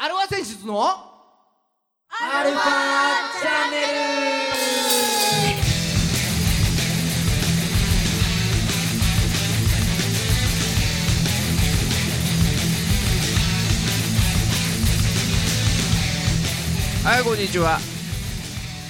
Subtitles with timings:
[0.00, 0.80] アルファ選出の？
[0.80, 2.62] アルファ
[3.42, 3.88] チャンネル
[17.04, 17.80] はいこんにちは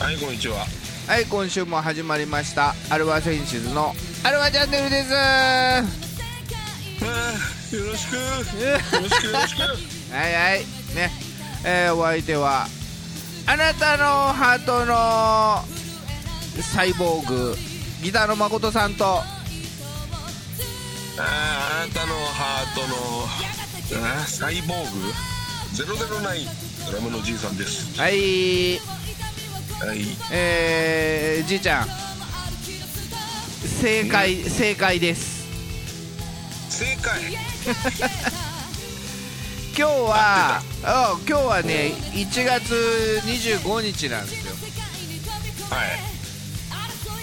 [0.00, 0.66] はい、こんにちは。
[1.06, 3.94] はい今週も始まりましたアルファ選出の？
[4.24, 5.12] アルファチャンネルです
[7.74, 8.16] よろしく。
[8.16, 9.58] よろしく、よろしく。
[9.58, 9.62] い
[10.12, 11.10] はいね
[11.64, 12.66] えーお相手は
[13.46, 15.64] あなたのハートの
[16.62, 17.54] サイボーグ
[18.02, 21.22] ギターの誠さんとあー
[21.84, 22.80] あなたのハート
[24.00, 25.12] の、あーサイボーグ
[25.74, 27.98] ?009 ドラムのじいさんです。
[27.98, 28.78] はい
[29.80, 30.00] はい。
[30.32, 31.86] えー、じいちゃん
[33.80, 35.46] 正解正解です
[36.70, 37.22] 正解。
[39.78, 42.74] 今日はあ今日はね1月
[43.22, 44.52] 25日なんですよ
[45.70, 45.84] は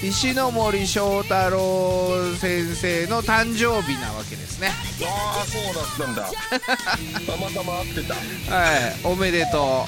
[0.01, 0.07] い。
[0.07, 4.69] 石ノ森章太郎先生の誕生日なわけですね
[5.03, 6.31] ああ、そうだったんだ。
[7.27, 8.13] たまたま会ってた。
[8.13, 9.85] はいおめでと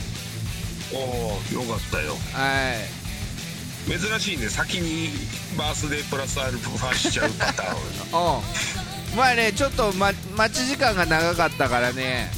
[0.92, 2.16] おお、よかったよ。
[2.16, 4.50] うはい珍しいね。
[4.50, 5.14] 先に
[5.56, 7.78] バースデープラスアルファしちゃうパターン。
[8.12, 12.30] うんまあねちょっと、ま、待ち時間が長かったからね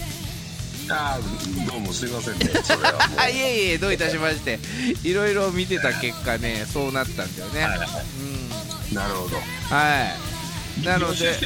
[0.92, 2.46] ああ、どうもすいませんね。
[2.64, 4.60] それは いえいえどういたしまして。
[5.04, 7.88] いろいろ見てた結果ねそうなったんだよね、はいはい
[8.90, 8.96] うん。
[8.96, 9.38] なるほど。
[9.38, 10.16] は
[10.82, 10.86] い。
[10.86, 11.38] なのでね。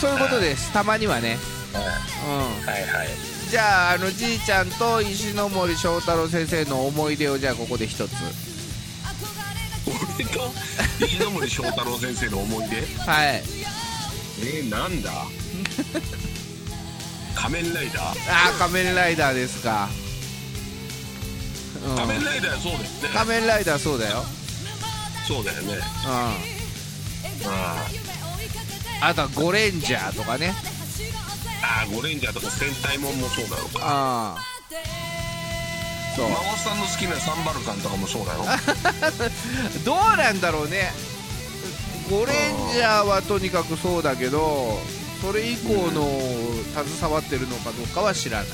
[0.00, 0.72] そういうことです。
[0.72, 1.38] たまにはね。
[1.72, 1.84] はい。
[2.26, 2.66] うん。
[2.66, 3.08] はいはい。
[3.50, 8.12] じゃああのじいちゃんと石ノ森章太郎先生の思い出をじゃあここで一つ。
[10.16, 10.52] 俺と
[11.04, 12.76] 石ノ森章太郎先生の思い出？
[12.76, 13.42] はい。
[14.40, 15.10] えー、なんだ？
[17.42, 18.02] 仮面ライダー。
[18.30, 19.88] あー仮面ライダーですか、
[21.84, 22.88] うん、仮面ライダーそうだよね。
[23.12, 24.22] 仮面ライダーそうだよ。
[25.26, 25.74] そうだよね。
[25.74, 25.80] うん。
[27.50, 30.54] ああとはゴレンジャーとかね。
[31.64, 33.80] あーゴレンジャーとか戦隊もんもそうなのか。
[33.82, 34.44] ああ
[36.14, 36.28] そう。
[36.28, 38.44] 孫さんの好きなサンバルカンとかもそうなの
[39.84, 40.92] どうなんだろうね。
[42.08, 44.78] ゴレンジャーはとにかくそうだけど
[45.22, 46.04] それ以降の
[46.84, 48.48] 携わってるのかどうかは知らない。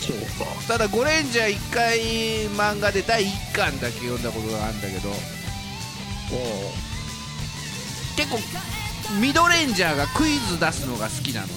[0.00, 0.52] そうか。
[0.66, 2.00] ただゴレンジャー1回
[2.48, 5.10] 漫画で第1巻だけ読んだことがあるんだけど
[8.16, 8.38] 結構
[9.20, 11.52] ミドレンジャーがクイズ出すのが好きなのよ。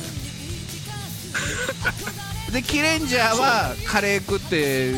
[2.53, 4.93] でキレンジャーはカレー食って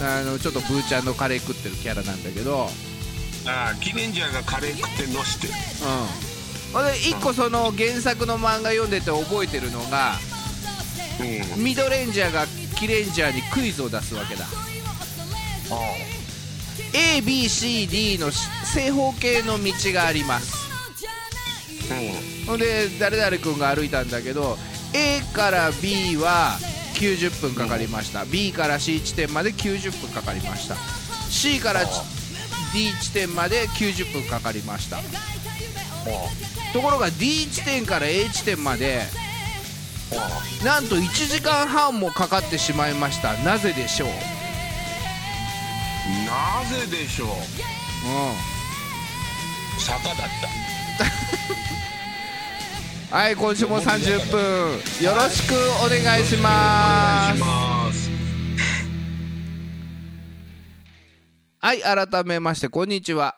[0.00, 2.70] あのちょっとブーちゃんのカレー食ってるキャラなんだけど。
[3.44, 5.52] ああキレンジャーがカレー食ってんの知ってる。
[5.82, 6.37] うん
[6.72, 10.14] ほんで1個その原作の漫画読んでて覚えてるのが
[11.20, 11.64] うん。
[11.64, 12.46] ミドレンジャーが
[12.78, 14.44] キレンジャーにクイズを出すわけだ。
[14.44, 14.48] あ
[16.92, 20.54] ABCD の正方形の道があります。
[21.90, 22.46] あうん。
[22.46, 24.56] ほんで誰々君が歩いたんだけど
[24.94, 26.56] A から B は
[26.94, 28.24] 90分かかりました。
[28.24, 30.76] B から C 地点まで90分かかりました。
[31.28, 31.88] C からち
[32.72, 34.98] D 地点まで90分かかりました
[36.72, 39.02] ところが D 地点から A 地点まで。
[40.10, 43.34] あなんと1時間半もかかってしまいました。
[43.44, 44.08] なぜでしょう、
[46.26, 47.28] なぜでしょう？
[49.80, 50.16] 坂だっ
[53.10, 53.14] た。
[53.18, 54.82] はい今週も30分。
[55.04, 57.34] よろしくお願いしま
[57.92, 58.10] す。
[61.60, 63.36] はい改めましてこんにちは。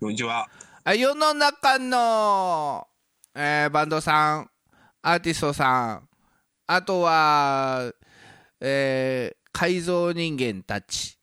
[0.00, 0.40] こんにちは。
[0.40, 0.48] あ
[0.86, 2.86] 世の中の、
[3.34, 4.50] えーバンドさん
[5.02, 6.08] アーティストさん
[6.66, 7.92] あとは、
[8.60, 11.18] えー改造人間たち。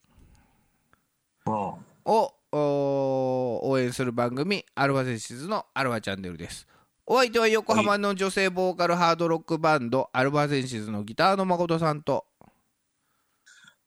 [1.46, 6.68] あをお応援する番組アルファセンシズのアルファチャンネルです。
[7.06, 12.26] お相手は横浜の女性ボーカルハードロックバンドアルファセンシズのギターの誠さんと。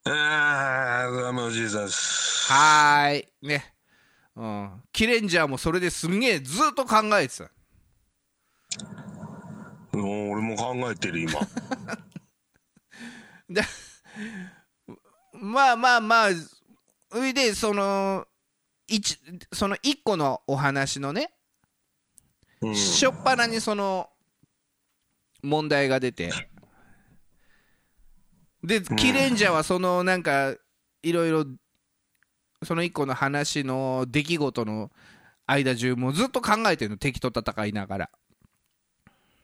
[0.05, 2.51] ああドラムのじいさんです。
[2.51, 3.29] はーい。
[3.47, 3.75] ね
[4.37, 4.83] うん。
[4.93, 7.51] キレンジャーもそれですんげえずっと考えてた。
[9.97, 11.41] もう俺も考えてる今。
[13.49, 13.63] で
[15.33, 16.29] まあまあまあ
[17.11, 18.27] それでその
[18.87, 19.19] 一
[19.53, 21.33] その一個のお話のね、
[22.61, 22.77] うん。
[22.77, 24.11] しょっぱなにその
[25.43, 26.31] 問題が出て。
[28.63, 30.55] でキレンジャーはそのなんか
[31.03, 31.47] いろいろ
[32.63, 34.91] その一個の話の出来事の
[35.47, 36.97] 間中もうずっと考えてるの。
[36.97, 38.11] 敵と戦いながら。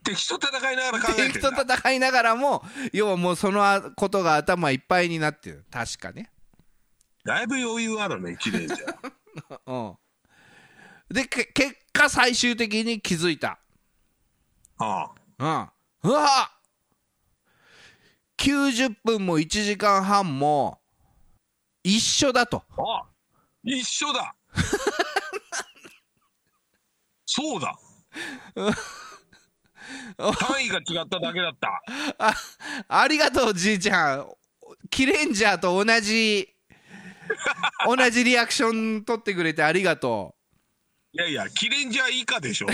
[0.04, 5.64] 敵と戦いながら考えて敵と戦いながらも要はもうそのことが頭いっぱいになってる。
[5.70, 6.30] 確かね。
[7.24, 8.76] だいぶ余裕あるね綺麗じゃ。
[8.76, 9.96] ん うん。
[11.08, 13.58] でけ結果最終的に気づいた。
[14.78, 15.68] あうん。
[16.02, 16.52] うわ
[18.38, 20.80] 90分も1時間半も
[21.86, 22.64] 一緒だと。
[22.76, 23.06] ああ
[23.62, 24.34] 一緒だ。
[27.24, 27.78] そうだ。
[30.16, 31.80] 単位が違っただけだった。
[32.18, 32.34] あ
[32.88, 34.28] ありがとうじいちゃん。
[34.90, 36.48] キレンジャーと同じ
[37.86, 40.34] 同じリアクション取ってくれてありがと
[41.12, 42.66] いやいやキレンジャー以下でしょ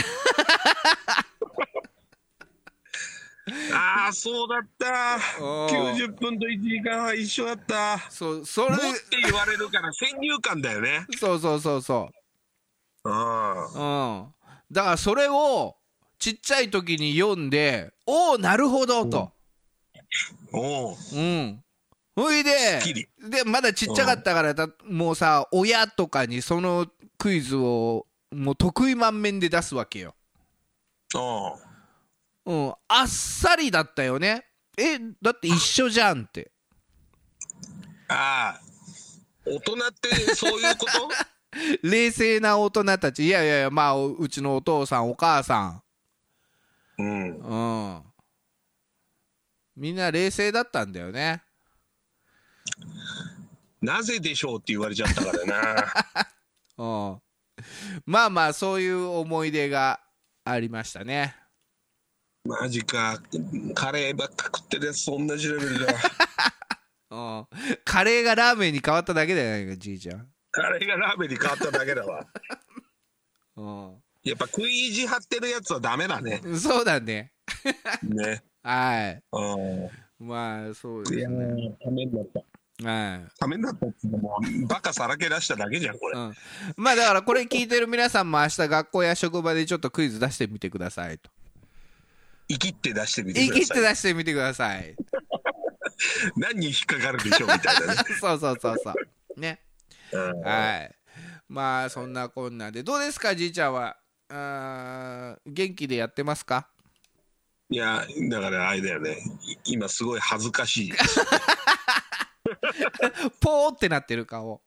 [3.73, 5.43] ああそうだった。
[5.43, 7.95] おー90分と1時間半一緒だった。
[7.95, 8.83] うそうそれもって
[9.25, 11.07] 言われるから先入観だよね。
[11.19, 12.11] そうそうそうそ
[13.05, 13.11] う。
[13.11, 14.21] うん。
[14.21, 14.35] うん、
[14.71, 15.77] だからそれを
[16.19, 19.33] ちっちゃい時に読んでおおなるほどと、
[20.53, 21.63] おううん、
[22.15, 23.09] ほいできり。
[23.29, 26.87] でまだちっちゃかったからだもうさ親とかにその
[27.19, 30.15] クイズをもう得意満面で出すわけよ、
[31.15, 31.72] おう
[32.45, 34.45] うん、あっさりだったよね。
[34.79, 36.51] えだって一緒じゃんって。
[38.09, 38.61] ああ
[39.47, 41.09] 大人ってそういうこと？
[41.83, 43.25] 冷静な大人たち。
[43.27, 45.83] いやいやいやまあううちのお父さんお母さ
[46.99, 47.37] うんん。
[47.39, 48.03] うん。
[49.77, 51.43] みんな冷静だったんだよね。
[53.81, 55.93] なぜでしょうって言われちゃったからな。
[56.79, 57.23] うん。
[58.07, 60.01] まあまあそういう思い出が
[60.45, 61.37] ありましたね
[62.45, 63.21] マジか。
[63.75, 65.95] カレーばっか食ってるやつと同じレベルだ
[67.11, 67.47] うん。
[67.85, 70.29] カレーがラーメンに変わっただけだよねじいちゃん。
[70.51, 72.27] カレーがラーメンに変わっただけだわ。
[73.57, 76.39] うやっぱ食い意地張ってるやつはダメだね。
[76.39, 77.33] んそうだね。
[78.03, 78.43] ね。
[78.63, 79.23] はい。
[79.33, 80.27] うん。
[80.27, 81.45] まあそういやですね。
[81.81, 82.41] ーためになった。
[82.89, 83.39] はい。
[83.39, 86.35] ためになったっていうのもバカさらけ出しただけじゃんこれ、うん、
[86.77, 91.31] まあだからこれ聞いてる皆さんも明日学校や職場でちょっとクイズ出してみてくださいと
[92.49, 93.53] 生きって出してみて言い。
[93.53, 94.97] 切ってください出してみてください。
[96.37, 99.41] 何に引っかかるでしょうみたいなね、 そうそうそうそう。
[99.41, 99.61] ね。
[100.13, 100.41] うん。
[100.41, 100.95] はい。
[101.49, 103.97] まあそんなこんなでどうですかじいちゃんは？
[104.29, 106.69] あー元気でやってますか？
[107.71, 109.19] いやだからあれだよね。
[109.43, 110.93] い今すごい恥ずかしい。
[113.41, 114.63] ポーってなってる顔。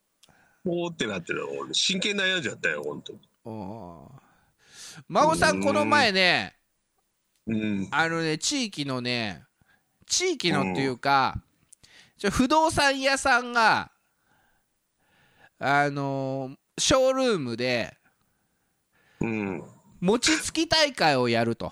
[0.65, 1.47] おーってなってる。
[1.59, 3.19] 俺真剣に悩んじゃったよ本当に。
[5.07, 6.55] 孫さんこの前ね
[7.47, 7.87] うん。
[7.91, 9.43] あのね地域のね
[10.07, 11.41] 地域のっていうか
[12.17, 13.91] ちょ不動産屋さんが
[15.59, 17.95] あのーショールームで
[19.21, 19.63] うん。
[20.01, 21.71] 餅つき大会をやると。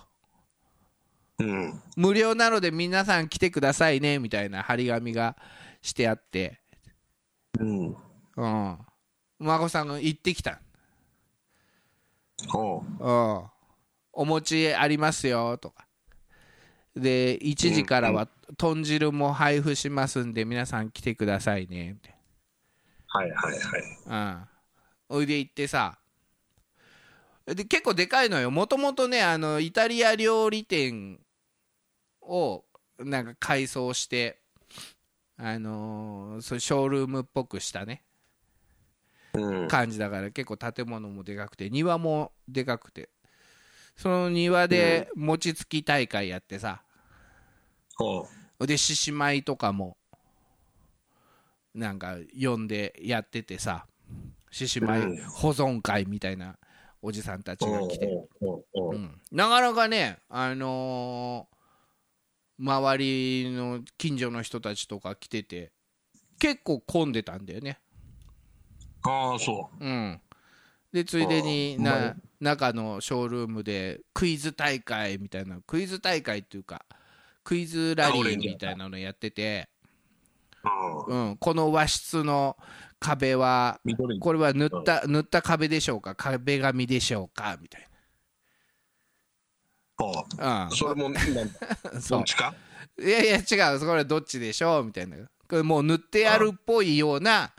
[1.40, 1.81] うん。
[1.96, 5.36] 無料なので皆さん来てくださいねみたいな張り紙が
[5.81, 6.62] してあって。
[7.60, 7.96] うん。
[8.38, 8.78] うん。
[9.40, 10.62] 孫さんが行ってきた。
[12.48, 13.53] ほうん
[14.13, 15.88] お餅ありますよとか。
[16.95, 18.27] で1時からは
[18.57, 21.94] 豚汁も配布しますんで皆さん来てくださいね。
[21.94, 22.15] みたい
[23.07, 24.00] はいはいはい。
[24.07, 24.50] な
[25.10, 25.18] うん。
[25.18, 25.98] おいで行ってさ。
[27.45, 28.51] で結構でかいのよ。
[28.51, 31.19] もともとねあのイタリア料理店
[32.21, 32.63] を
[33.00, 34.39] なんか改装して
[35.38, 38.03] あのーそうショールームっぽくしたね。
[39.34, 39.67] うん。
[39.67, 43.10] 感じだから結構建物もでかくて庭もでかくて
[43.96, 46.84] その庭で餅つき大会やってさ。
[47.96, 48.28] ほ
[48.66, 49.98] で獅子舞とかも
[51.76, 53.86] なんか呼んでやっててさ。
[54.52, 55.30] 獅子舞うん。
[55.30, 56.58] 保存会みたいな
[57.02, 58.08] おじさんたちうが来て、
[58.40, 61.54] ほうん、なかなかねあのー
[62.60, 65.72] 周りの近所の人たちとか来てて
[66.40, 67.80] 結構混んでたんだよね。
[69.02, 70.22] ああそうん、
[70.94, 76.86] でついでにな中のショールームでクイズ大会みたいなクイズ大会っていうか
[77.44, 79.68] クイズラリーみたいなのやってて、
[81.08, 82.56] ううんうん、この和室の
[83.00, 86.16] 壁は緑これは塗った塗った壁でしょうか？
[86.16, 87.58] 壁紙でしょうか？
[87.62, 87.88] みたい
[89.98, 91.12] ほうな、それも
[92.10, 92.54] どっちか？
[92.98, 93.80] ういやいや違う。
[93.80, 94.86] それはどっちでしょう？
[94.86, 95.18] みたいな。
[95.18, 97.52] これもう塗ってやるっぽいような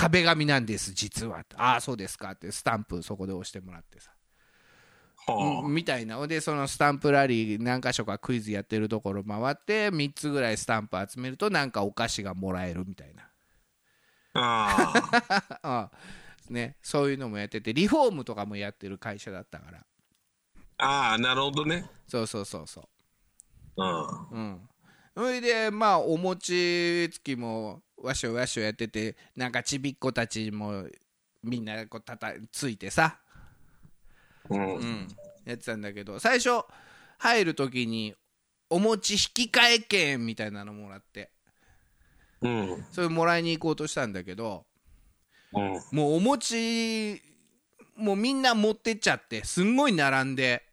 [0.00, 1.44] 壁紙なんです実は。
[1.56, 4.10] ああそうですかってスタンプそこで押してもらってさ。
[5.26, 6.26] ほうんみたいな。
[6.26, 13.24] でそのスタンプラリー何箇所かクイズやってるところ回って3つぐらいスタンプ集めるとなんかお菓子がもらえるみたいな。
[14.32, 14.92] あ
[15.62, 15.90] ああ
[16.48, 19.86] ね、そういうのもやっててリフォームとかもやってる会社だったから、
[20.78, 21.88] ああなるほどね。
[22.08, 22.84] そうそうそうそう。
[23.76, 24.28] うん。
[24.30, 24.68] うん。
[25.14, 30.84] それでまあお餅つきもわしょわしょやっててなんかちびっ子たちも
[31.42, 33.18] みんなこうたたついてさ、
[34.48, 34.74] うん。
[34.76, 35.08] うん、
[35.44, 36.64] やってたんだけど最初
[37.18, 38.14] 入る時に
[38.68, 41.30] お餅引き換え券みたいなのもらって。
[42.42, 42.84] うん。
[42.90, 44.64] それもらいに行こうとしたんだけど
[45.52, 45.72] うん。
[45.92, 47.20] もうお餅
[47.96, 50.64] もうみんな持ってっちゃってすんごい並んで。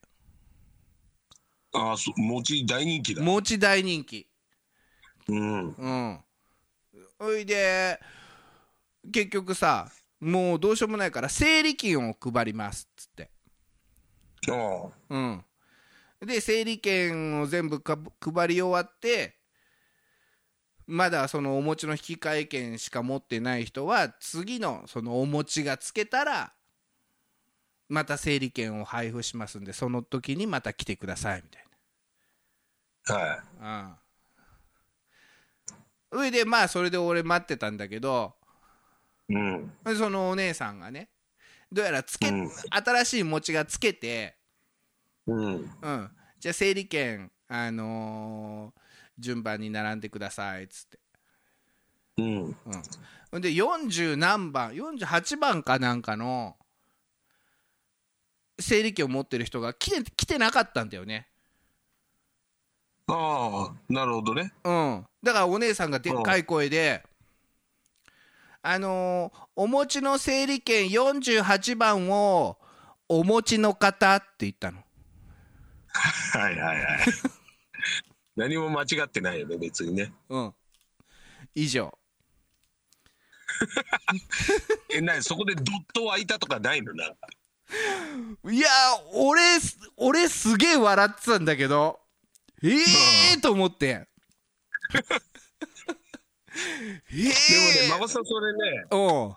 [1.74, 3.22] ああそ餅大人気だ。
[3.22, 4.27] 餅大人気。
[5.27, 5.69] うん。
[5.74, 6.19] うん
[7.20, 8.00] ほいで
[9.12, 13.30] 結局さもうどうしようもないから整理券を配りますっつって。
[14.50, 15.44] あうん。
[16.22, 19.36] で整理券を全部か配り終わって
[20.88, 26.54] まだそのお餅の引き換え券しか持ってない人は次のそのお餅がつけたら
[27.90, 31.66] また整理券を配布しますんでその時にまた来てくださいみたい
[33.10, 33.62] あはい。
[33.62, 34.07] なうん
[36.12, 38.34] それでまあそれで俺待ってたんだけど
[39.30, 39.72] うん。
[39.84, 41.10] でそのお姉さんがね
[41.72, 42.50] どうやらつけ、うん。
[42.50, 44.38] 新しい餅がつけて
[45.26, 45.56] うん。
[45.56, 48.82] うん、じゃあ整理券、あのー
[49.20, 51.00] 順番に並んでくださいっつって、
[52.18, 52.56] うん。
[53.34, 53.42] うん。
[53.42, 56.56] で40何番48番かなんかの
[58.60, 61.28] 整理券を持ってる人が来て来てなかったんだよね、
[63.10, 64.54] ああなるほどね。
[64.64, 67.04] うん、だからお姉さんがでっかい声で
[68.62, 72.58] 「あのーお持ちの整理券48番を
[73.08, 74.84] お持ちの方」って言ったの。
[76.34, 77.00] はいはいはい。
[78.36, 80.14] 何も間違ってないよね別にね。
[80.30, 80.54] うん、
[81.56, 81.98] 以上。
[84.94, 86.94] えなにそこでドット湧いたとかないの？
[86.94, 87.28] なんか。
[88.52, 88.68] いや
[89.14, 89.42] 俺
[89.98, 92.00] 俺すげえ笑ってたんだけど
[92.64, 94.98] ええー、と思ってえ
[97.12, 97.34] でもね
[97.84, 99.36] え馬場さんそれねー、うん。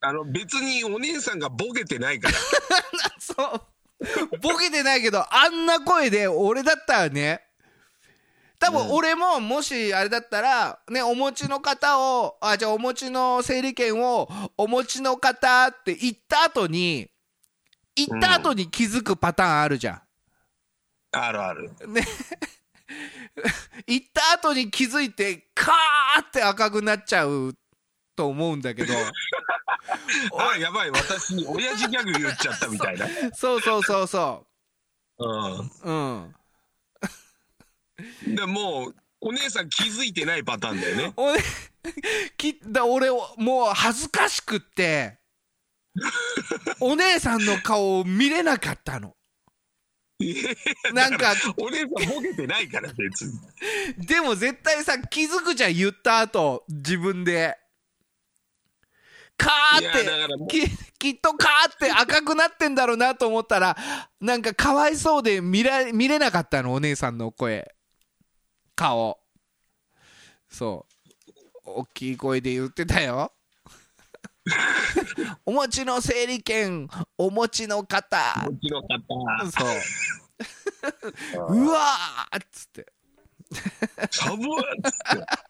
[0.00, 2.34] あの別にお姉さんがボケてないから。
[3.18, 4.38] そう。
[4.38, 7.42] ボケてないけどあんな声で俺だったらね。
[8.60, 17.08] 多分俺ももしあれだったらねお持ちの方をあじゃあお持ちの整理券をお持ちの方って言った後に
[17.94, 20.02] 言った後に気づくパターンあるじゃん
[21.12, 21.70] あるある。
[21.86, 22.02] ね。
[23.86, 27.54] 行った後に気づいてカーって赤くなっちゃう
[28.16, 28.94] と思うんだけど。
[30.38, 30.90] あやばい。
[30.90, 33.06] 私親父ギャグ言っちゃったみたいな。
[33.34, 34.46] そうそうそうそ
[35.18, 35.26] う。
[35.26, 35.60] ん。
[35.60, 36.34] ううん。
[38.34, 41.12] でもうお姉さん気づいてないパターンだよね。
[41.16, 41.40] 俺
[42.36, 45.18] きだ俺もう恥ずかしくって。
[46.80, 49.16] お姉さんの顔を見れなかったの
[50.94, 53.38] なんかお姉さんボケてないから別に。
[54.06, 57.56] でも絶対さ気づくじゃん言った後自分で。
[59.36, 63.76] カーってききっとカーって赤くなってんだろうなと思ったら
[64.20, 67.72] なんかかわいそうで見ら見れなかったのお姉さんの声。
[68.74, 69.20] 顔。
[70.50, 70.92] そう。
[71.64, 73.32] 大きい声で言ってたよ
[75.46, 78.16] お持ちの整理券お持ちの方。
[78.44, 79.50] こっちの方。
[79.50, 79.64] そ
[81.48, 81.54] う。
[81.54, 82.86] うわーっつって。
[84.10, 84.46] サブっ
[84.84, 85.48] つって。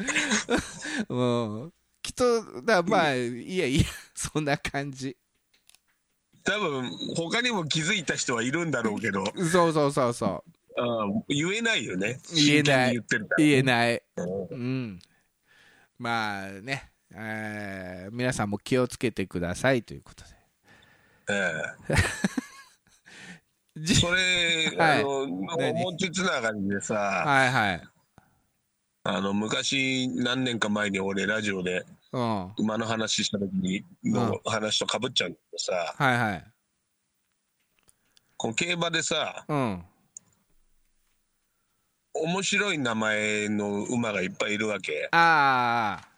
[1.08, 1.24] う
[1.66, 5.16] んきっとだまあいやいやそんな感じ。
[6.42, 10.50] 多分他にも気づいた人はいるんだろうけど、そうそうそうそう。
[10.82, 12.18] ん、言えないよね。
[12.34, 12.98] 言えない。
[13.36, 14.02] 言えない。
[14.16, 14.46] うん。
[14.48, 14.98] うん。
[15.98, 20.30] まあね、えー皆さんも気をつけてくださいということで。
[21.30, 21.52] え
[21.88, 21.94] え。
[23.76, 25.00] じそれ、はい。
[25.00, 27.82] あのお何餅つながりでさ、はいはい。
[29.04, 32.46] あの昔何年か前に俺ラジオでうん。
[32.46, 36.44] は馬の話した時にの話とかぶっちゃうんだけどさ、いはい。
[38.36, 39.84] この競馬でさうん。
[42.12, 45.08] 面白い名前の馬がいっぱいいるわけ。
[45.12, 46.09] ああ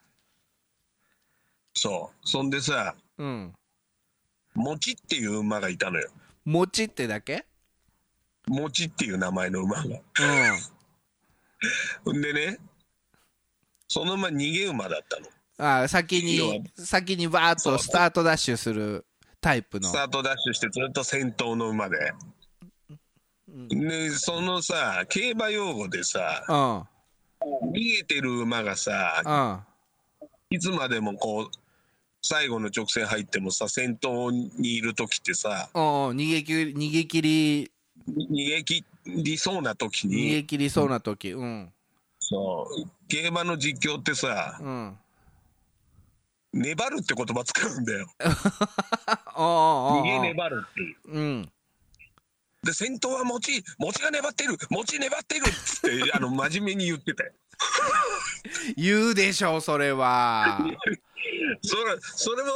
[1.75, 2.29] そう。
[2.29, 3.53] そんでさうん。
[4.55, 6.09] もちっていう馬がいたのよ。
[6.45, 7.45] 餅ってだけ？
[8.47, 9.85] もちっていう名前の馬が。
[9.85, 9.89] う
[12.13, 12.13] ん。
[12.19, 12.59] んでね
[13.89, 15.27] その馬逃げ馬だったの。
[15.59, 19.05] あー先に先にバーッとスタートダッシュする
[19.41, 19.89] タイプの。
[19.89, 22.13] スタートダッシュしてずっと先頭の馬で。
[23.69, 27.71] でそのさ競馬用語でさうん。
[27.71, 30.29] 逃げてる馬がさうん。
[30.57, 31.51] いつまでもこう
[32.23, 35.83] 最後の直線入ってもさ、先頭にいる時ってさ、うん
[36.17, 37.73] 逃げ切り逃げ切り。
[38.09, 41.33] 逃げ切りそうな時逃に、げ切りそうな時。
[41.33, 41.73] うん。
[42.21, 44.99] そう、競馬の実況ってさ、うん。
[46.53, 48.07] 粘るって言葉使うんだよ。
[48.21, 48.29] あ
[49.35, 50.97] ああ逃げ粘るっていう。
[51.07, 51.53] うん。
[52.63, 57.33] で、先頭は餅、餅が粘ってる、餅粘ってるっつって、あの、真面目に言ってたよ。
[58.77, 60.59] 言うでしょそれは
[61.63, 62.51] それ、それも、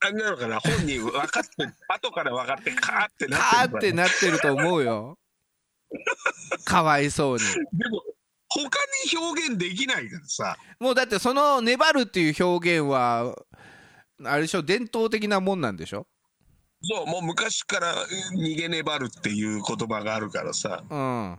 [0.00, 1.50] あれなのかな、本人分かって、
[1.88, 5.18] 後から分かって、カーってなカーってってるのかななってると思うよ。
[6.64, 7.42] かわいそうに。
[7.72, 8.02] でも、
[8.48, 8.78] 他
[9.10, 13.36] に表現できないからさ、もうだってその粘るっていう表現は
[14.24, 14.62] あれでしょ？
[14.62, 16.06] 伝統的なもんなんでしょ？
[16.82, 17.94] そう、もう昔から
[18.36, 21.38] 逃げ粘るっていう言葉があるからさ、うん。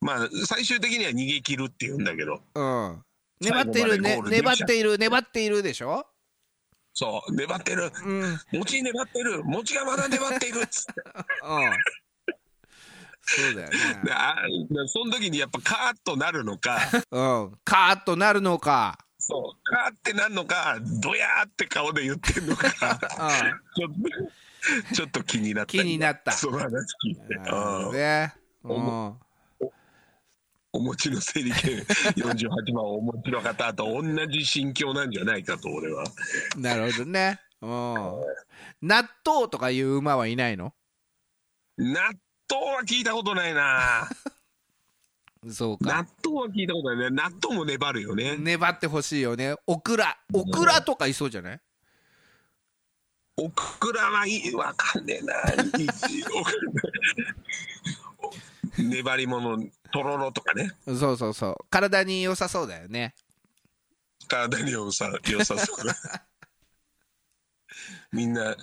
[0.00, 3.02] まあ、最終的には逃げ切るって言うんだけど、うん
[3.42, 6.06] 粘ってる、ね、粘っている粘っているでしょ？
[6.94, 8.22] そう、粘ってる、うん。
[8.22, 10.92] うん餅粘ってる、餅がまだ粘っているっつって。
[13.24, 13.76] そうだよね。
[14.04, 14.36] であ
[14.86, 16.78] その時にやっぱカーッとなるのか、
[17.10, 17.58] うん。
[17.64, 18.98] カーッとなるのか。
[19.18, 23.92] そう、カーってなるのか、ドヤーって顔で言ってんのか、ちょっ
[24.90, 25.70] と、ちょっと気になった。
[25.70, 26.32] 気になった。
[26.32, 27.96] その話聞いて。
[27.96, 28.34] ね。
[28.64, 29.16] うん
[30.72, 31.78] おお持ちの整理券
[32.16, 36.04] 48万をお持ちの方と同じ心境なんじゃないかと、俺は。
[36.56, 37.70] なるほどねうん
[38.82, 40.74] 納豆とかいう馬はいないの？
[41.78, 42.12] 納
[42.50, 44.08] 豆は聞いたことないな。
[45.50, 47.16] そう納か豆は聞いたことないね。
[47.16, 48.36] 納豆も粘るよね。
[48.36, 51.60] 粘ってほしいよねオクラオクラとかいそうじゃない？
[53.38, 55.34] オクラはいい、わかんねえな。
[58.82, 59.58] 粘り物、
[59.92, 60.70] とろろとかね。
[60.86, 63.14] そうそうそう体に良さそうだよね
[64.28, 65.94] 体に良さ良さそうな。
[68.12, 68.56] みんな、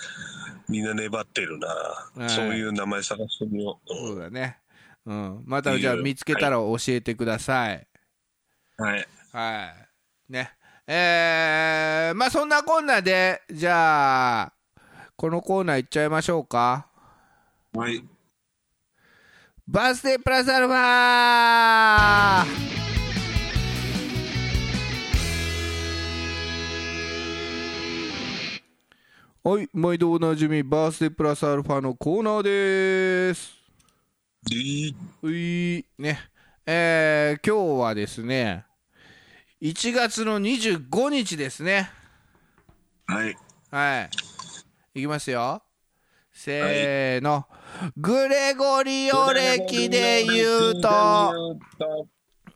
[0.67, 1.67] みんな粘ってるな。
[1.67, 3.89] はいそういう名前探してみよう。
[3.93, 4.59] そうだね
[5.05, 7.87] うんまたじゃあ見つけたら教えてください
[8.77, 9.07] はい。
[9.31, 9.73] は
[10.29, 10.51] いね
[10.85, 14.53] えー、まあそんなこんなでじゃあ
[15.15, 16.87] このコーナーいっちゃいましょうか
[17.73, 18.03] はい。
[19.71, 20.75] バースデープラスアルファ
[29.43, 32.41] はい毎度おなじみバースデープラスアルファのコーナー
[33.29, 33.59] です
[34.49, 34.55] で
[35.21, 36.19] ういね
[36.65, 38.65] えー、今日はですね
[39.61, 41.91] 1月の25日ですね
[43.05, 43.37] はい。
[43.69, 44.09] はい
[44.95, 45.61] いきますよ
[46.33, 47.45] せーの、
[47.97, 51.57] グレゴリオ歴で言うと、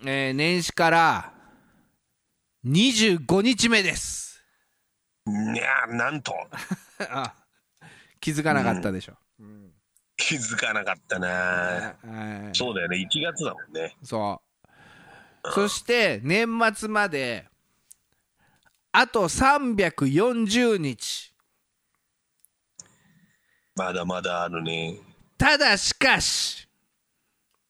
[0.06, 1.34] えー年始から
[2.66, 4.44] 25日目です
[5.26, 6.34] にゃーなんと。
[7.10, 7.34] あ
[8.20, 9.14] 気づかなかったでしょ、
[10.18, 11.28] 気づかなかったな。
[11.28, 11.96] は
[12.52, 12.98] いそうだよね。
[12.98, 13.96] 1月だもんね。
[14.04, 14.42] そ
[15.46, 17.48] うそして年末まで
[18.94, 21.33] あと340日
[23.76, 24.98] まだまだあるね。
[25.38, 26.68] ただしかし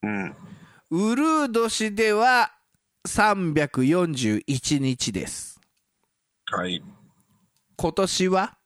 [0.01, 0.35] うん。
[0.89, 2.51] ウルー年では
[3.07, 5.59] 341日です
[6.51, 6.83] はい。
[7.77, 8.57] 今年は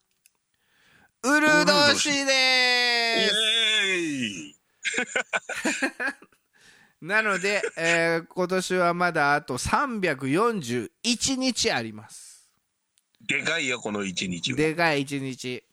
[1.24, 3.98] ウルー年でイすエー
[4.52, 4.56] イ
[7.02, 10.90] なので、えー今年はまだあと341
[11.38, 12.50] 日あります
[13.28, 14.58] でかいよ、この1日は。
[14.58, 15.64] でかい1日はい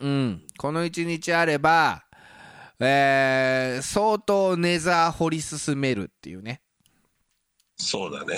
[0.00, 0.46] うん。
[0.58, 2.06] この1日あれば
[2.78, 6.60] えー相当ネザー掘り進めるっていうね。
[7.76, 8.36] そうだね。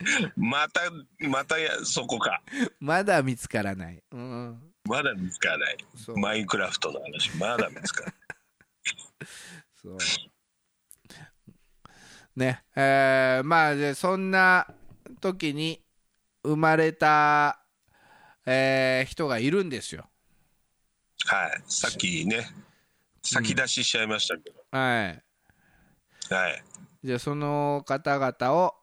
[0.36, 0.80] また、
[1.28, 2.40] またや、そこか。
[2.78, 5.76] まだ見つからない、うん、まだ見つからない。
[6.16, 8.16] マインクラフトの話、まだ見つからない。
[9.82, 9.98] そう。
[12.36, 12.64] ね。
[12.76, 14.72] えーまあでそんな
[15.20, 15.82] 時に
[16.44, 17.64] 生まれた、
[18.46, 20.08] えー人がいるんですよ
[21.26, 21.62] はい。
[21.66, 22.48] さっきね、
[23.22, 24.64] 先出ししちゃいましたけど。
[24.70, 25.22] はい
[26.30, 26.62] はい。
[27.02, 28.74] じゃあその方々を、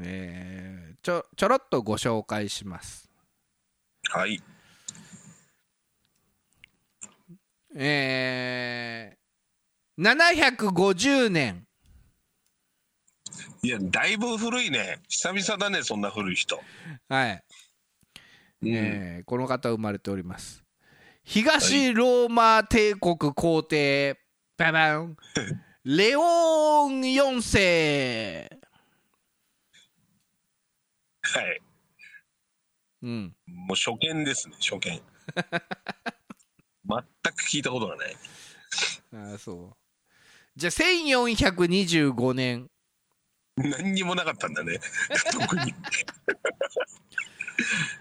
[0.00, 3.08] えーちょちょろっとご紹介します
[4.10, 4.42] はい。
[7.76, 11.67] えー、750年
[13.62, 15.00] いや、だいぶ古いね。
[15.08, 16.60] 久々だね、そんな古い人。
[17.08, 17.44] はい、
[18.62, 20.64] うんえーこの方生まれております
[21.22, 24.18] 東ローマ帝国皇帝
[24.56, 25.16] ババン
[25.84, 28.58] レオン4世
[31.22, 31.60] はい。
[33.02, 35.00] うんもう初見ですね、初見。
[36.88, 37.02] 全
[37.34, 38.16] く聞いたことがない。
[39.14, 39.76] ああそう
[40.56, 42.70] じゃあ1425年
[43.58, 44.78] 何にもなかったんだね、
[45.32, 45.74] 特に。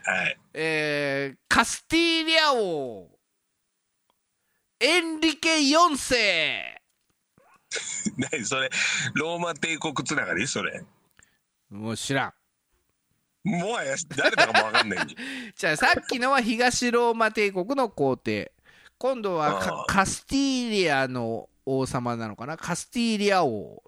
[0.05, 0.37] はい。
[0.53, 3.09] えーカスティーリャ王
[4.79, 6.81] エンリケ4世。
[8.31, 8.69] 何それ、
[9.15, 10.47] ローマ帝国つながり？
[10.47, 10.83] それ。
[11.69, 12.33] もう知らん。
[13.49, 15.05] もはや誰だかもわかんない。
[15.05, 15.07] ん
[15.55, 18.53] じゃあさっきのは東ローマ帝国の皇帝。
[18.99, 22.57] 今度はカスティーリアの王様なのかな？
[22.57, 23.83] カスティーリア王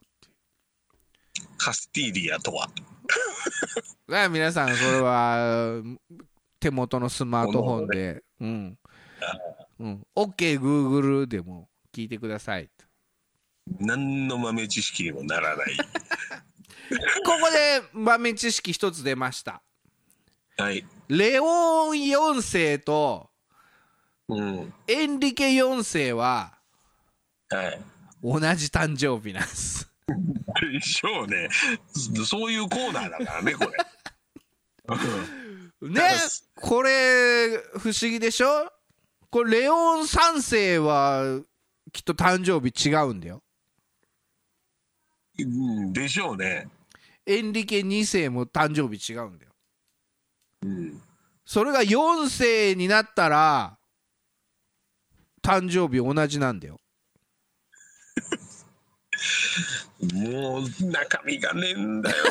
[1.59, 2.69] カスティーリアとは。
[4.07, 5.81] が皆さんそれは
[6.59, 8.79] 手元のスマートフォンで、うん
[9.79, 12.69] うん、OKGoogle でも聞いてください
[13.79, 15.77] 何の豆知識にもならない。
[17.23, 19.61] ここで豆知識一つ出ました
[20.57, 20.83] はい。
[21.07, 23.29] レオン4世と
[24.27, 24.73] うん。
[24.87, 26.57] エンリケ4世は
[27.49, 27.81] はい。
[28.23, 29.89] 同じ誕生日なんです
[30.71, 31.49] でしょうね。
[32.25, 33.71] そういうコーナーだからね、これ。
[35.89, 36.01] ね
[36.55, 38.71] これ不思議でしょ？
[39.29, 41.41] これレオン3世は
[41.93, 43.43] きっと誕生日違うんだよ
[45.37, 46.67] うんでしょうね。
[47.25, 49.51] エンリケ2世も誕生日違うんだよ
[50.63, 51.01] うん。
[51.45, 53.77] それが4世になったら
[55.41, 56.79] 誕生日同じなんだよ
[60.13, 62.15] もう中身がねえんだよ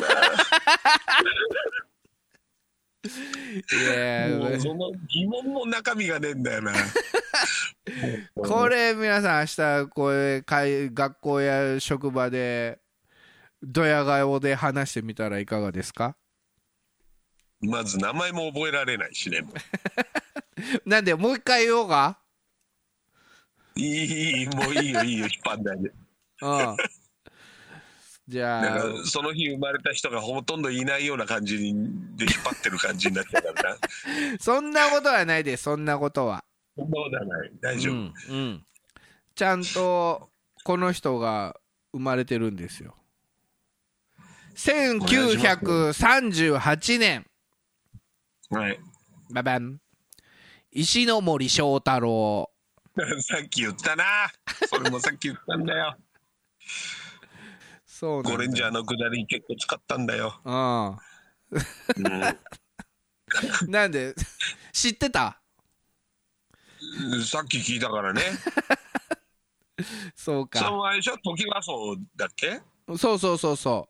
[3.03, 3.09] い
[3.85, 4.37] やな。
[4.37, 6.73] もうーその疑問も中身がねえんだよな。
[8.35, 9.45] これ皆さん明
[9.85, 12.79] 日これ会学校や職場で
[13.63, 16.15] ドヤ顔で話してみたらいかがですか？
[17.61, 19.43] まず名前も覚えられないしね。
[20.85, 22.19] なんでもう一回言おうか？
[23.75, 25.89] いいいい、もういいよ、いいよ、引っ張んないで。
[26.41, 26.77] うん
[28.29, 31.79] じだゃあその日生まれた人がほとんどいないような感じで引っ
[32.43, 33.79] 張ってる感じになっちゃうからな。
[34.39, 36.45] そんなことはないですそんなことは
[36.77, 37.51] そんなことはない。
[37.59, 37.95] 大丈夫。
[37.95, 38.63] うんうん、
[39.33, 40.29] ちゃんと
[40.63, 41.59] この人が
[41.91, 42.95] 生まれてるんですよ
[44.55, 47.25] 1938年
[48.51, 48.79] はい。
[49.31, 49.79] ババン
[50.71, 52.51] 石ノ森章太郎
[53.21, 54.03] さっき言ったな。
[54.67, 55.95] それもさっき言ったんだよ。
[57.99, 60.39] そうゴレンジャーのくだり結構使ったんだよ。
[60.45, 60.87] うん。
[60.87, 60.95] う
[63.67, 63.69] ん。
[63.69, 64.15] なんで？
[64.71, 65.41] 知ってた？
[67.25, 68.21] さっき聞いたからね。
[70.15, 71.17] そうそのか前でしょ？
[71.17, 72.61] 時はそうだっけ？
[72.97, 73.89] そうそうそうそ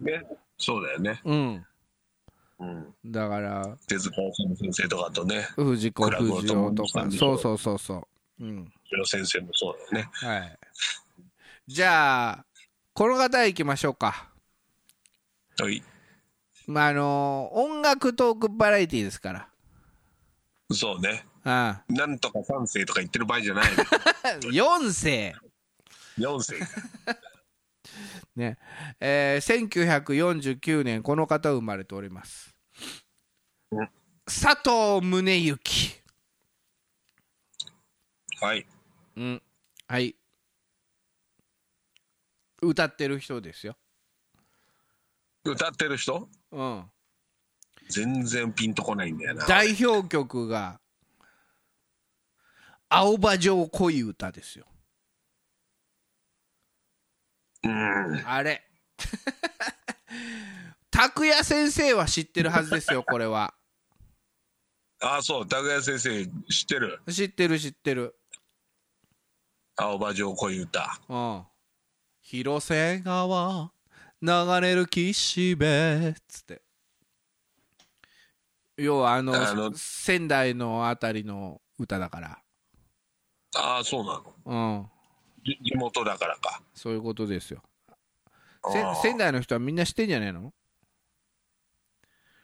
[0.00, 0.22] ね。
[0.56, 1.20] そうだよね。
[1.22, 1.66] ううん。
[2.60, 2.94] うん。
[3.04, 3.76] だから。
[3.86, 7.10] 手塚治虫先生とかとね、藤子不二雄とか。
[7.10, 8.42] そうそうそうそう。
[8.42, 8.72] うん。
[8.90, 10.10] の先生もそうだよね。
[10.14, 10.58] はい。
[11.66, 12.46] じゃあ
[13.00, 14.28] この方行きましょうか
[15.58, 15.82] はい。
[16.66, 19.48] まああの音楽トークバラエティーですから
[20.70, 21.24] そうね。
[21.42, 23.84] あなんとか三世とか言ってる場合じゃないの。
[23.84, 23.84] あ
[24.52, 25.34] 4世
[26.18, 26.56] 四世。
[28.36, 28.58] ね
[29.00, 32.54] えー1949年この方生まれております
[33.70, 33.88] うん
[34.26, 36.02] 佐藤宗行
[38.42, 38.66] はい。
[39.16, 39.42] うん
[39.88, 40.19] はい
[42.62, 43.76] 歌ってる人ですよ
[45.44, 46.28] 歌ってる人？
[46.52, 46.90] うん
[47.88, 49.46] 全然ピンとこないんだよな。
[49.46, 50.80] 代表曲が
[52.88, 54.66] 「青葉城恋歌」ですよ
[57.64, 58.22] うん。
[58.26, 58.62] あれ
[60.90, 63.54] 拓也先生は知ってるはずですよこれは
[65.02, 65.48] ああ、そう。
[65.48, 67.00] 拓也先生知ってる？
[67.10, 68.14] 知ってる知ってる
[69.76, 71.00] 青葉城恋歌。
[71.08, 71.46] うん
[72.30, 73.72] 広瀬川
[74.22, 76.62] 流れる岸辺っつって。
[78.76, 82.38] 要はあのあの仙台のあたりの歌だから。
[83.56, 84.78] ああ、そうなの。
[84.78, 84.86] うん。
[85.44, 86.62] じ地元だからか。
[86.72, 87.64] そういうことですよ。
[88.70, 90.52] せああ仙台の人はみんな知ってんじゃないの？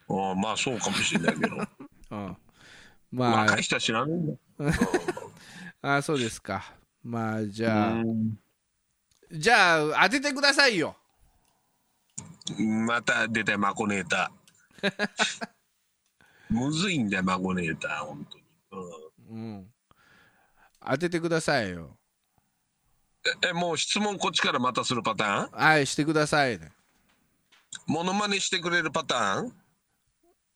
[0.09, 1.57] ああまあそうかもしれないけど。
[2.11, 2.37] うん。
[3.13, 4.35] ま若い人は知らないんだ。
[5.81, 6.75] ああそうですか。
[7.05, 8.41] まあじゃあうん
[9.33, 10.97] じゃあ当ててくださいよ。
[12.87, 15.09] また出たよマコネーター。
[16.51, 18.45] むずいんだよ、マコネーター、本当に。
[19.31, 19.57] うん。
[19.59, 19.73] うん
[20.89, 21.99] 当ててくださいよ。
[23.43, 25.51] え、もう質問こっちからまたするパターン？
[25.51, 26.71] はいしてくださいね。
[27.87, 29.53] モノマネしてくれるパターン？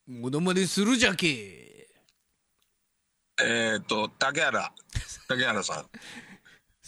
[0.07, 1.89] モノマネするじゃけ。
[3.43, 4.73] えっ、と竹原。
[5.27, 5.87] 竹原さん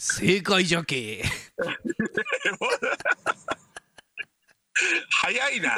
[0.04, 1.22] 正解じゃけ。
[5.10, 5.76] 早いな。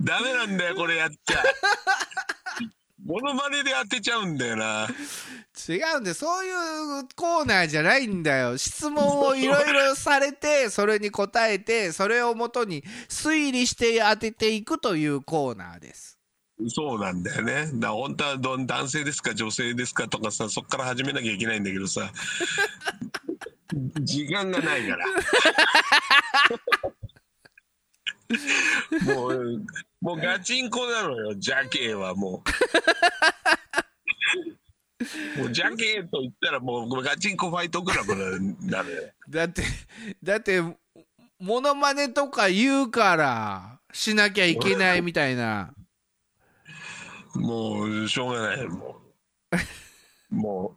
[0.00, 1.42] ダメなんだよこれやっちゃ。
[3.04, 4.86] モノマネで当てちゃうんだよな。
[5.68, 6.50] 違うんだよそうい
[7.00, 8.56] うコーナーじゃないんだよ。
[8.56, 16.15] 質問をいろいろされてそれに答えてそれをもとに推理して当てていくというコーナーです
[16.68, 17.70] そうなんだよね。
[17.74, 22.10] だ本当はど男性ですか女性ですかとかさそっから始めなきゃいけないんだけどさ。
[24.00, 25.06] 時間がないから。
[29.04, 29.64] もう
[30.00, 32.42] もうガチンコなのよジャケはも
[35.36, 35.38] う。
[35.38, 38.16] もうジャケと言ったらもうガチンコファイトクラブ
[38.62, 39.62] なのよだって
[40.22, 40.60] だって
[41.38, 45.75] モノマネとか言うからしなきゃいけないみたいな。
[47.40, 48.66] もうしょうがない。
[48.68, 49.00] も
[49.52, 49.56] う。
[50.34, 50.76] も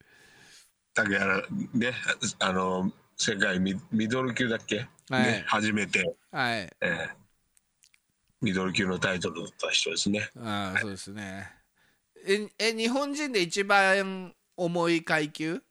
[0.00, 0.04] う。
[0.94, 1.92] 竹原ね
[2.40, 5.22] あの世界ミミドル級だっけ、はい。
[5.24, 6.70] ね、初めて、はい。
[6.80, 7.22] えー
[8.42, 10.28] ミドル級のタイトルを取った人ですね。
[10.36, 11.48] ああそうですね。
[12.26, 15.62] ええ日本人で一番重い階級？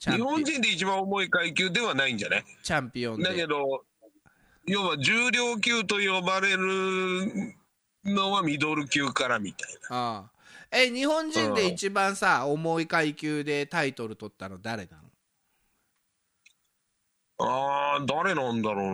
[0.00, 2.44] 日本人で一番重い階級ではないんじゃない？
[2.62, 3.24] チャンピオンで。
[3.24, 3.84] だけど
[4.66, 7.54] 要は重量級と呼ばれる
[8.04, 9.96] のはミドル級からみたいな。
[9.96, 10.30] ああ。
[10.70, 15.02] え日本人で一番さ重い階級でタイトル取ったの誰なの？
[17.46, 18.92] あー誰なんだろう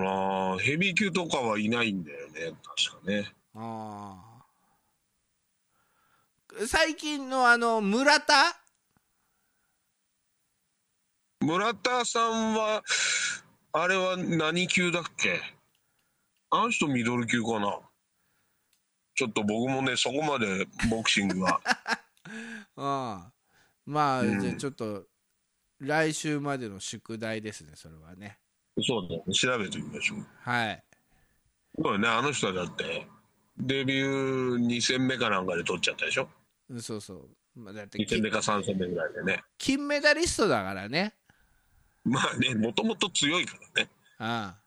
[0.56, 0.58] な。
[0.58, 3.32] ヘビー級とかはいないんだよね確かね。
[3.54, 4.30] ああ。
[6.66, 8.60] 最近のあの村田？
[11.40, 12.82] 村田さんは
[13.72, 15.40] あれは何級だっけ？
[16.50, 17.78] あの人ミドル級かな
[19.20, 21.60] ちょっと僕もねそこまでボクシングは。
[21.66, 23.32] あ あ
[23.84, 24.40] まあ、うん。
[24.40, 25.04] じゃあちょっと
[25.78, 28.38] 来週までの宿題ですねそれはね。
[28.82, 29.34] そうだね。
[29.34, 30.26] 調べてみましょう。
[30.40, 30.82] はい。
[31.76, 32.08] そうだね。
[32.08, 33.06] あの人はだって
[33.58, 36.26] デビュー2戦目かなんかで取っちゃったでしょ？
[36.70, 39.44] うんそうそう、まあ、だって2戦き目か3戦目ぐらいでね。
[39.58, 41.14] 金メダリストだからね。
[42.04, 43.90] まあねもともと強いからね。
[44.16, 44.60] ああ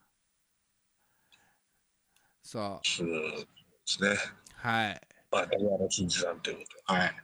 [2.44, 2.88] そう。
[2.88, 3.48] そうで
[3.86, 5.02] すねはい。
[5.30, 6.94] まあ竹原慎二さんということ。
[6.94, 7.16] ではい。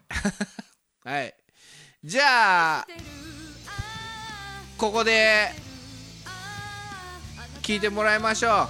[1.06, 1.36] はい。
[2.04, 2.88] じゃあ
[4.78, 5.52] ここで
[7.62, 8.68] 聞いてもらいましょう。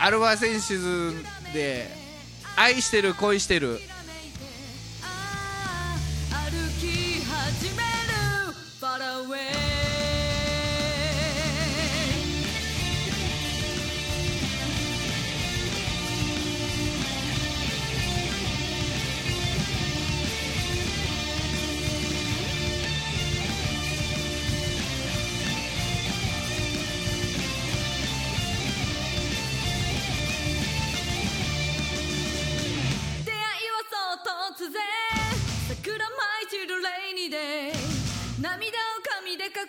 [0.00, 1.14] アルファセンシズ
[1.52, 1.88] で
[2.56, 3.80] 「愛してる恋してる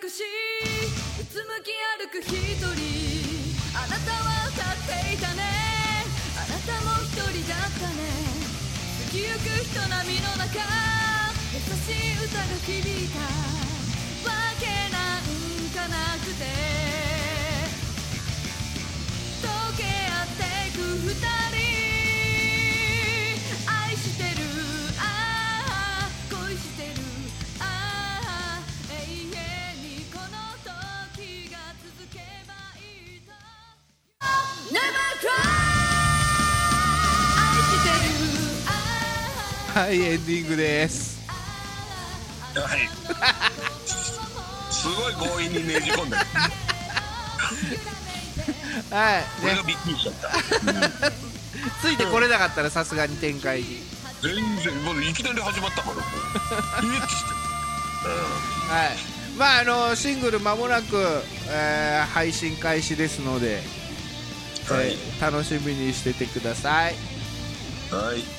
[0.10, 0.24] し
[1.22, 1.69] うつむき
[2.02, 2.65] 歩く一人。
[3.78, 5.43] あなたは立っていたね。
[6.36, 8.02] あなたも一人だったね。
[9.06, 10.65] 過ぎゆく人波の中。
[11.54, 13.19] 優しい歌が響いた。
[14.28, 15.30] わけなん
[15.69, 16.98] かなくて。
[39.79, 41.21] はいエンディングです。
[42.53, 42.89] はい。
[44.69, 46.23] すごい強引にねじ込んだは
[49.19, 49.21] い。
[49.21, 50.31] ね俺がびっくりしちゃった。
[51.81, 53.79] ついてこれなかったらさすがに展開に。
[54.21, 56.03] 全然もういきなり始まったからもう。
[56.03, 58.09] えっつって。
[58.69, 58.97] はい。
[59.37, 60.97] まああのシングル間もなく、
[61.47, 63.61] えー配信開始ですので、
[64.67, 64.89] はい。
[64.89, 66.95] えー楽しみにしててください。
[67.91, 68.38] はい